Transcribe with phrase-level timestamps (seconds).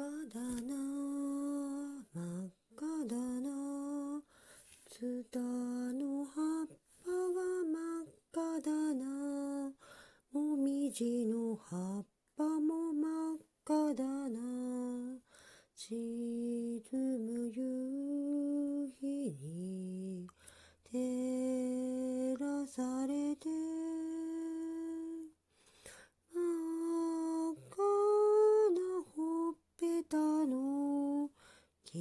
[0.00, 0.72] 赤だな
[2.14, 3.50] 真っ赤だな
[4.88, 6.68] ツタの葉っ
[7.04, 9.04] ぱが真っ赤だな
[10.32, 13.36] もみじの葉っぱも真っ
[13.66, 14.40] 赤だな
[15.76, 17.58] 沈む夕
[19.00, 19.04] 日
[19.38, 20.26] に
[20.90, 23.48] 照らされて
[26.32, 26.40] 真
[27.52, 27.76] っ赤
[28.72, 28.80] な
[29.14, 31.30] ほっぺたの
[31.84, 32.00] 君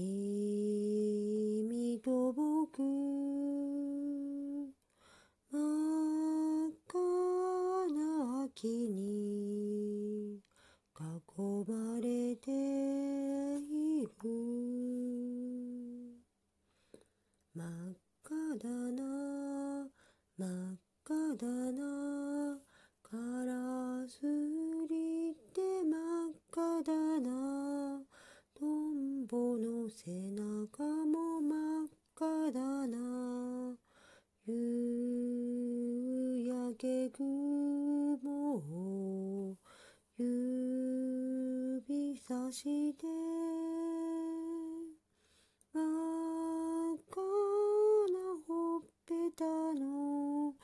[2.03, 2.81] と僕
[5.52, 5.58] 真
[6.67, 6.98] っ赤
[8.59, 10.41] な秋に
[10.93, 11.01] 囲
[11.65, 14.29] まれている。
[17.55, 17.67] 真っ
[18.25, 19.87] 赤だな
[20.37, 22.59] 真っ赤だな
[23.01, 24.21] カラス
[24.89, 25.95] リって真
[26.27, 28.03] っ赤だな。
[28.53, 32.97] トンボの背中も真っ赤だな。
[34.45, 37.09] 夕焼け
[38.17, 39.55] 雲を
[40.17, 43.05] 指さして。
[45.71, 45.83] 真っ
[47.11, 47.23] 赤な
[48.47, 50.55] ほっぺたの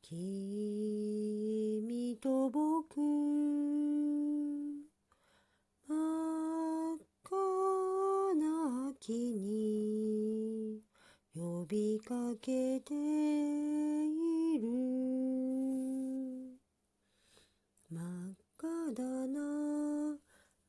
[0.00, 3.00] 君と僕。
[5.88, 7.34] 真っ赤
[8.36, 10.80] な秋に
[11.34, 14.91] 呼びかけている。
[17.92, 19.38] 真っ赤だな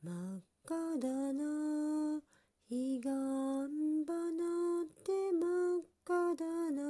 [0.02, 2.20] 真っ赤だな
[2.68, 4.20] 彼岸花
[4.82, 5.40] って真
[5.78, 6.82] っ赤だな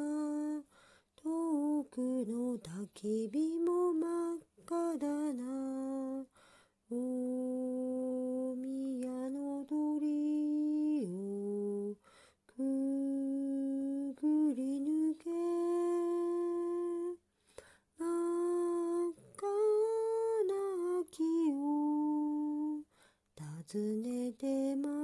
[1.15, 6.27] 遠くの焚き火も真っ赤だな
[6.91, 11.95] 大宮の鳥を
[12.48, 12.59] く
[14.15, 15.31] ぐり抜け
[18.01, 18.03] 真
[19.11, 19.47] っ赤
[20.48, 20.55] な
[23.67, 25.04] 尋ねても